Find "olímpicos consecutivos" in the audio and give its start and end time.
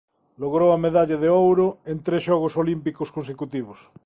2.63-3.79